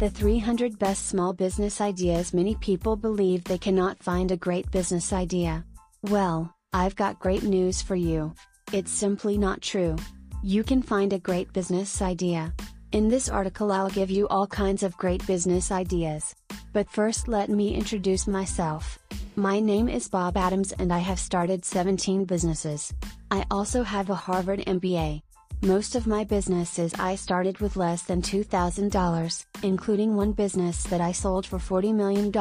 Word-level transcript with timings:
The 0.00 0.08
300 0.08 0.78
Best 0.78 1.08
Small 1.08 1.34
Business 1.34 1.78
Ideas 1.78 2.32
Many 2.32 2.54
people 2.54 2.96
believe 2.96 3.44
they 3.44 3.58
cannot 3.58 4.02
find 4.02 4.30
a 4.30 4.36
great 4.38 4.70
business 4.70 5.12
idea. 5.12 5.62
Well, 6.04 6.54
I've 6.72 6.96
got 6.96 7.20
great 7.20 7.42
news 7.42 7.82
for 7.82 7.96
you. 7.96 8.32
It's 8.72 8.90
simply 8.90 9.36
not 9.36 9.60
true. 9.60 9.96
You 10.42 10.64
can 10.64 10.80
find 10.80 11.12
a 11.12 11.18
great 11.18 11.52
business 11.52 12.00
idea. 12.00 12.54
In 12.92 13.08
this 13.08 13.28
article, 13.28 13.72
I'll 13.72 13.90
give 13.90 14.10
you 14.10 14.26
all 14.28 14.46
kinds 14.46 14.82
of 14.82 14.96
great 14.96 15.26
business 15.26 15.70
ideas. 15.70 16.34
But 16.72 16.90
first, 16.90 17.28
let 17.28 17.50
me 17.50 17.74
introduce 17.74 18.26
myself. 18.26 18.98
My 19.36 19.60
name 19.60 19.86
is 19.86 20.08
Bob 20.08 20.38
Adams 20.38 20.72
and 20.72 20.94
I 20.94 21.00
have 21.00 21.18
started 21.18 21.62
17 21.62 22.24
businesses. 22.24 22.90
I 23.30 23.44
also 23.50 23.82
have 23.82 24.08
a 24.08 24.14
Harvard 24.14 24.60
MBA. 24.60 25.20
Most 25.62 25.94
of 25.94 26.06
my 26.06 26.24
businesses 26.24 26.94
I 26.98 27.16
started 27.16 27.58
with 27.58 27.76
less 27.76 28.00
than 28.04 28.22
$2,000, 28.22 29.44
including 29.62 30.16
one 30.16 30.32
business 30.32 30.84
that 30.84 31.02
I 31.02 31.12
sold 31.12 31.44
for 31.44 31.58
$40 31.58 31.94
million. 31.94 32.32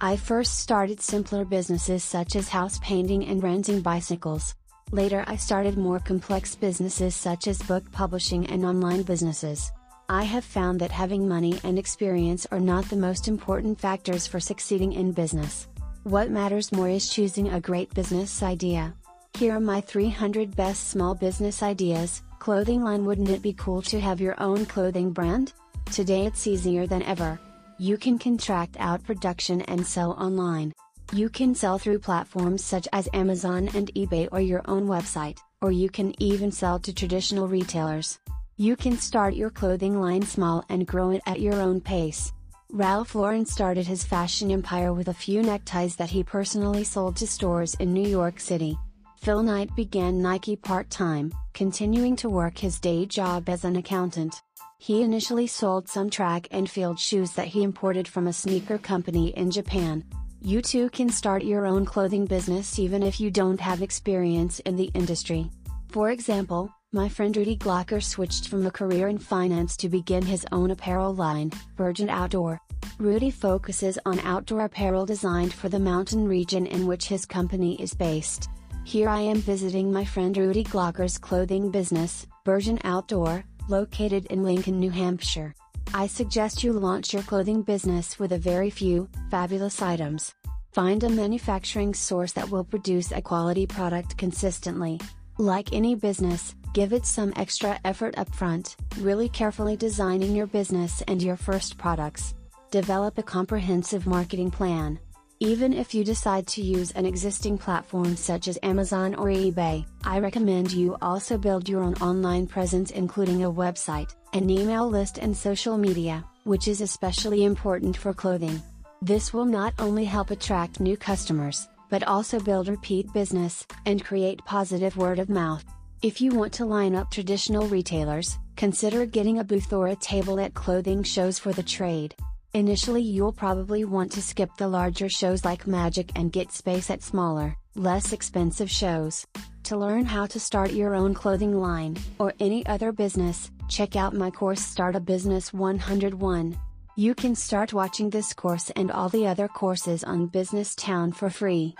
I 0.00 0.16
first 0.16 0.60
started 0.60 1.02
simpler 1.02 1.44
businesses 1.44 2.02
such 2.02 2.34
as 2.34 2.48
house 2.48 2.78
painting 2.78 3.26
and 3.26 3.42
renting 3.42 3.82
bicycles. 3.82 4.54
Later, 4.90 5.22
I 5.26 5.36
started 5.36 5.76
more 5.76 5.98
complex 5.98 6.54
businesses 6.54 7.14
such 7.14 7.46
as 7.46 7.60
book 7.60 7.84
publishing 7.92 8.46
and 8.46 8.64
online 8.64 9.02
businesses. 9.02 9.70
I 10.08 10.22
have 10.22 10.46
found 10.46 10.80
that 10.80 10.92
having 10.92 11.28
money 11.28 11.60
and 11.62 11.78
experience 11.78 12.46
are 12.50 12.60
not 12.60 12.88
the 12.88 12.96
most 12.96 13.28
important 13.28 13.78
factors 13.78 14.26
for 14.26 14.40
succeeding 14.40 14.94
in 14.94 15.12
business. 15.12 15.68
What 16.04 16.30
matters 16.30 16.72
more 16.72 16.88
is 16.88 17.10
choosing 17.10 17.50
a 17.50 17.60
great 17.60 17.92
business 17.92 18.42
idea. 18.42 18.94
Here 19.38 19.56
are 19.56 19.60
my 19.60 19.80
300 19.80 20.54
best 20.54 20.90
small 20.90 21.14
business 21.14 21.62
ideas. 21.62 22.22
Clothing 22.38 22.84
line 22.84 23.04
Wouldn't 23.06 23.30
it 23.30 23.42
be 23.42 23.54
cool 23.54 23.80
to 23.82 23.98
have 23.98 24.20
your 24.20 24.40
own 24.40 24.66
clothing 24.66 25.10
brand? 25.10 25.54
Today 25.90 26.26
it's 26.26 26.46
easier 26.46 26.86
than 26.86 27.02
ever. 27.02 27.40
You 27.78 27.96
can 27.96 28.18
contract 28.18 28.76
out 28.78 29.02
production 29.02 29.62
and 29.62 29.84
sell 29.86 30.12
online. 30.12 30.72
You 31.12 31.28
can 31.28 31.54
sell 31.54 31.78
through 31.78 32.00
platforms 32.00 32.62
such 32.62 32.86
as 32.92 33.08
Amazon 33.14 33.68
and 33.74 33.92
eBay 33.94 34.28
or 34.30 34.40
your 34.40 34.62
own 34.66 34.86
website, 34.86 35.38
or 35.60 35.72
you 35.72 35.88
can 35.88 36.14
even 36.22 36.52
sell 36.52 36.78
to 36.80 36.92
traditional 36.92 37.48
retailers. 37.48 38.18
You 38.58 38.76
can 38.76 38.98
start 38.98 39.34
your 39.34 39.50
clothing 39.50 39.98
line 39.98 40.22
small 40.22 40.64
and 40.68 40.86
grow 40.86 41.10
it 41.10 41.22
at 41.26 41.40
your 41.40 41.54
own 41.54 41.80
pace. 41.80 42.32
Ralph 42.70 43.14
Lauren 43.14 43.46
started 43.46 43.86
his 43.86 44.04
fashion 44.04 44.50
empire 44.50 44.92
with 44.92 45.08
a 45.08 45.14
few 45.14 45.42
neckties 45.42 45.96
that 45.96 46.10
he 46.10 46.22
personally 46.22 46.84
sold 46.84 47.16
to 47.16 47.26
stores 47.26 47.74
in 47.80 47.92
New 47.92 48.08
York 48.08 48.38
City. 48.38 48.78
Phil 49.22 49.44
Knight 49.44 49.70
began 49.76 50.20
Nike 50.20 50.56
part 50.56 50.90
time, 50.90 51.32
continuing 51.54 52.16
to 52.16 52.28
work 52.28 52.58
his 52.58 52.80
day 52.80 53.06
job 53.06 53.48
as 53.48 53.62
an 53.62 53.76
accountant. 53.76 54.34
He 54.78 55.02
initially 55.02 55.46
sold 55.46 55.88
some 55.88 56.10
track 56.10 56.48
and 56.50 56.68
field 56.68 56.98
shoes 56.98 57.30
that 57.34 57.46
he 57.46 57.62
imported 57.62 58.08
from 58.08 58.26
a 58.26 58.32
sneaker 58.32 58.78
company 58.78 59.28
in 59.36 59.52
Japan. 59.52 60.02
You 60.40 60.60
too 60.60 60.90
can 60.90 61.08
start 61.08 61.44
your 61.44 61.66
own 61.66 61.84
clothing 61.84 62.26
business 62.26 62.80
even 62.80 63.04
if 63.04 63.20
you 63.20 63.30
don't 63.30 63.60
have 63.60 63.80
experience 63.80 64.58
in 64.58 64.74
the 64.74 64.90
industry. 64.92 65.48
For 65.92 66.10
example, 66.10 66.74
my 66.90 67.08
friend 67.08 67.36
Rudy 67.36 67.56
Glocker 67.56 68.02
switched 68.02 68.48
from 68.48 68.66
a 68.66 68.72
career 68.72 69.06
in 69.06 69.18
finance 69.18 69.76
to 69.76 69.88
begin 69.88 70.26
his 70.26 70.44
own 70.50 70.72
apparel 70.72 71.14
line, 71.14 71.52
Virgin 71.76 72.10
Outdoor. 72.10 72.60
Rudy 72.98 73.30
focuses 73.30 74.00
on 74.04 74.18
outdoor 74.20 74.64
apparel 74.64 75.06
designed 75.06 75.54
for 75.54 75.68
the 75.68 75.78
mountain 75.78 76.26
region 76.26 76.66
in 76.66 76.88
which 76.88 77.06
his 77.06 77.24
company 77.24 77.80
is 77.80 77.94
based. 77.94 78.48
Here 78.84 79.08
I 79.08 79.20
am 79.20 79.36
visiting 79.36 79.92
my 79.92 80.04
friend 80.04 80.36
Rudy 80.36 80.64
Glocker's 80.64 81.16
clothing 81.16 81.70
business, 81.70 82.26
Virgin 82.44 82.80
Outdoor, 82.82 83.44
located 83.68 84.26
in 84.26 84.42
Lincoln, 84.42 84.80
New 84.80 84.90
Hampshire. 84.90 85.54
I 85.94 86.08
suggest 86.08 86.64
you 86.64 86.72
launch 86.72 87.12
your 87.14 87.22
clothing 87.22 87.62
business 87.62 88.18
with 88.18 88.32
a 88.32 88.38
very 88.38 88.70
few, 88.70 89.08
fabulous 89.30 89.80
items. 89.80 90.34
Find 90.72 91.04
a 91.04 91.08
manufacturing 91.08 91.94
source 91.94 92.32
that 92.32 92.50
will 92.50 92.64
produce 92.64 93.12
a 93.12 93.22
quality 93.22 93.66
product 93.66 94.18
consistently. 94.18 95.00
Like 95.38 95.72
any 95.72 95.94
business, 95.94 96.54
give 96.74 96.92
it 96.92 97.06
some 97.06 97.32
extra 97.36 97.78
effort 97.84 98.16
upfront, 98.16 98.74
really 98.98 99.28
carefully 99.28 99.76
designing 99.76 100.34
your 100.34 100.48
business 100.48 101.02
and 101.06 101.22
your 101.22 101.36
first 101.36 101.78
products. 101.78 102.34
Develop 102.72 103.16
a 103.16 103.22
comprehensive 103.22 104.06
marketing 104.06 104.50
plan, 104.50 104.98
even 105.42 105.72
if 105.72 105.92
you 105.92 106.04
decide 106.04 106.46
to 106.46 106.62
use 106.62 106.92
an 106.92 107.04
existing 107.04 107.58
platform 107.58 108.14
such 108.14 108.46
as 108.46 108.60
Amazon 108.62 109.12
or 109.16 109.26
eBay, 109.26 109.84
I 110.04 110.20
recommend 110.20 110.70
you 110.70 110.96
also 111.02 111.36
build 111.36 111.68
your 111.68 111.82
own 111.82 111.94
online 111.94 112.46
presence 112.46 112.92
including 112.92 113.42
a 113.42 113.50
website, 113.50 114.14
an 114.34 114.48
email 114.48 114.88
list 114.88 115.18
and 115.18 115.36
social 115.36 115.76
media, 115.76 116.24
which 116.44 116.68
is 116.68 116.80
especially 116.80 117.42
important 117.42 117.96
for 117.96 118.14
clothing. 118.14 118.62
This 119.00 119.32
will 119.32 119.44
not 119.44 119.74
only 119.80 120.04
help 120.04 120.30
attract 120.30 120.78
new 120.78 120.96
customers, 120.96 121.66
but 121.90 122.04
also 122.04 122.38
build 122.38 122.68
repeat 122.68 123.12
business, 123.12 123.66
and 123.84 124.04
create 124.04 124.44
positive 124.44 124.96
word 124.96 125.18
of 125.18 125.28
mouth. 125.28 125.64
If 126.02 126.20
you 126.20 126.30
want 126.30 126.52
to 126.52 126.66
line 126.66 126.94
up 126.94 127.10
traditional 127.10 127.66
retailers, 127.66 128.38
consider 128.54 129.06
getting 129.06 129.40
a 129.40 129.44
booth 129.44 129.72
or 129.72 129.88
a 129.88 129.96
table 129.96 130.38
at 130.38 130.54
clothing 130.54 131.02
shows 131.02 131.40
for 131.40 131.52
the 131.52 131.64
trade. 131.64 132.14
Initially 132.54 133.00
you'll 133.00 133.32
probably 133.32 133.86
want 133.86 134.12
to 134.12 134.20
skip 134.20 134.50
the 134.58 134.68
larger 134.68 135.08
shows 135.08 135.42
like 135.42 135.66
Magic 135.66 136.12
and 136.16 136.30
get 136.30 136.52
space 136.52 136.90
at 136.90 137.02
smaller, 137.02 137.56
less 137.74 138.12
expensive 138.12 138.70
shows. 138.70 139.26
To 139.64 139.78
learn 139.78 140.04
how 140.04 140.26
to 140.26 140.38
start 140.38 140.72
your 140.72 140.94
own 140.94 141.14
clothing 141.14 141.58
line, 141.58 141.96
or 142.18 142.34
any 142.40 142.66
other 142.66 142.92
business, 142.92 143.50
check 143.70 143.96
out 143.96 144.12
my 144.12 144.30
course 144.30 144.60
Start 144.60 144.96
a 144.96 145.00
Business 145.00 145.54
101. 145.54 146.58
You 146.94 147.14
can 147.14 147.34
start 147.34 147.72
watching 147.72 148.10
this 148.10 148.34
course 148.34 148.68
and 148.76 148.90
all 148.90 149.08
the 149.08 149.26
other 149.26 149.48
courses 149.48 150.04
on 150.04 150.26
Business 150.26 150.74
Town 150.74 151.12
for 151.12 151.30
free. 151.30 151.74